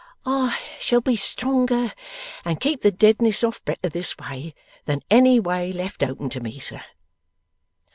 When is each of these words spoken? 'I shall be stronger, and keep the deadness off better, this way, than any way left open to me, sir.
'I 0.25 0.57
shall 0.79 1.01
be 1.01 1.15
stronger, 1.15 1.93
and 2.43 2.59
keep 2.59 2.81
the 2.81 2.89
deadness 2.89 3.43
off 3.43 3.63
better, 3.65 3.87
this 3.87 4.17
way, 4.17 4.55
than 4.85 5.03
any 5.11 5.39
way 5.39 5.71
left 5.71 6.01
open 6.01 6.27
to 6.29 6.39
me, 6.39 6.57
sir. 6.57 6.81